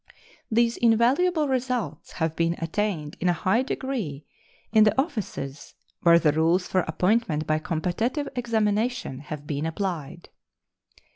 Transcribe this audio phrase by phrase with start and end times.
[0.49, 4.25] These invaluable results have been attained in a high degree
[4.71, 10.29] in the offices where the rules for appointment by competitive examination have been applied.